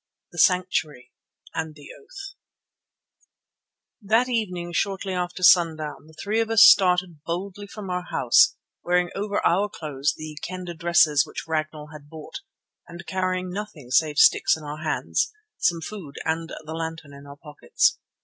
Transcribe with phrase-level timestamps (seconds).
[0.31, 1.11] THE SANCTUARY
[1.53, 2.35] AND THE OATH
[4.01, 9.11] That evening shortly after sundown the three of us started boldly from our house wearing
[9.13, 12.39] over our clothes the Kendah dresses which Ragnall had bought,
[12.87, 17.37] and carrying nothing save sticks in our hands, some food and the lantern in our
[17.37, 17.99] pockets.